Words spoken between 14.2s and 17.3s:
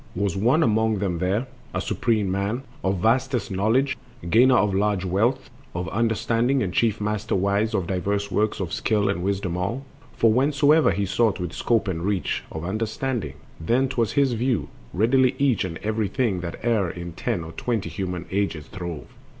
to view Readily each and every thing that e'er In